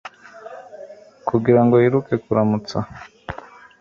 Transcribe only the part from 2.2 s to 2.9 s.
kuramutsa